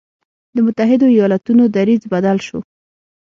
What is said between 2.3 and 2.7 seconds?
شو.